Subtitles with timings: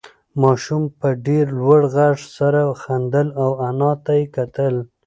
[0.41, 4.75] ماشوم په ډېر لوړ غږ سره خندل او انا ته یې کتل.